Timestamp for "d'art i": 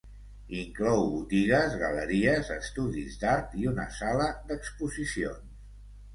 3.25-3.69